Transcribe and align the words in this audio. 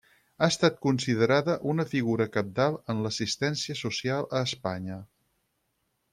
Ha 0.37 0.47
estat 0.51 0.77
considerada 0.85 1.57
una 1.73 1.85
figura 1.91 2.27
cabdal 2.37 2.79
en 2.95 3.05
l'assistència 3.05 3.77
social 3.83 4.27
a 4.39 4.43
Espanya. 4.51 4.99